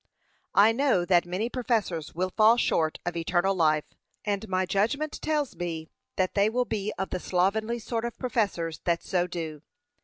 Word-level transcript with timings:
I 0.55 0.71
know 0.71 1.05
that 1.05 1.27
many 1.27 1.47
professors 1.47 2.15
will 2.15 2.31
fall 2.35 2.57
short 2.57 2.97
of 3.05 3.15
eternal 3.15 3.53
life, 3.53 3.85
and 4.25 4.49
my 4.49 4.65
judgment 4.65 5.21
tells 5.21 5.55
me, 5.55 5.91
that 6.15 6.33
they 6.33 6.49
will 6.49 6.65
be 6.65 6.91
of 6.97 7.11
the 7.11 7.19
slovenly 7.19 7.77
sort 7.77 8.05
of 8.05 8.17
professors 8.17 8.79
that 8.85 9.03
so 9.03 9.27
do. 9.27 9.61